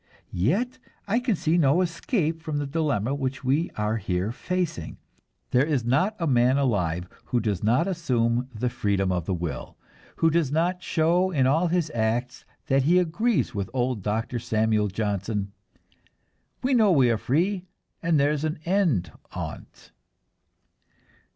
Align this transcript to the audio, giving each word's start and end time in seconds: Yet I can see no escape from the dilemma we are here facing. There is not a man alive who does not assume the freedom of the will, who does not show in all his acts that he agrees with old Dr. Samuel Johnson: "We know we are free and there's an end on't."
Yet 0.33 0.79
I 1.07 1.19
can 1.19 1.35
see 1.35 1.59
no 1.59 1.81
escape 1.81 2.41
from 2.41 2.57
the 2.57 2.65
dilemma 2.65 3.13
we 3.13 3.69
are 3.77 3.97
here 3.97 4.31
facing. 4.31 4.97
There 5.51 5.63
is 5.63 5.85
not 5.85 6.15
a 6.17 6.25
man 6.25 6.57
alive 6.57 7.07
who 7.25 7.39
does 7.39 7.61
not 7.61 7.87
assume 7.87 8.49
the 8.51 8.71
freedom 8.71 9.11
of 9.11 9.25
the 9.25 9.33
will, 9.35 9.77
who 10.15 10.31
does 10.31 10.51
not 10.51 10.81
show 10.81 11.29
in 11.29 11.45
all 11.45 11.67
his 11.67 11.91
acts 11.93 12.45
that 12.65 12.81
he 12.81 12.97
agrees 12.97 13.53
with 13.53 13.69
old 13.73 14.01
Dr. 14.01 14.39
Samuel 14.39 14.87
Johnson: 14.87 15.51
"We 16.63 16.73
know 16.73 16.91
we 16.91 17.11
are 17.11 17.17
free 17.19 17.67
and 18.01 18.19
there's 18.19 18.43
an 18.43 18.57
end 18.65 19.11
on't." 19.35 19.91